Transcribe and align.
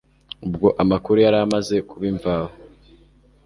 ubwo 0.47 0.67
amakuru 0.83 1.17
yari 1.25 1.37
amaze 1.45 1.75
kuba 1.89 2.05
imvaho, 2.11 2.53